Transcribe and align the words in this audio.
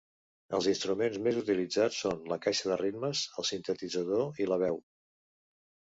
Els 0.59 0.67
instruments 0.71 1.19
més 1.27 1.37
utilitzats 1.41 1.99
són 2.05 2.25
la 2.33 2.39
Caixa 2.45 2.71
de 2.71 2.79
ritmes, 2.83 3.21
el 3.43 3.49
sintetitzador 3.53 4.45
i 4.47 4.53
la 4.55 4.59
veu. 4.65 4.83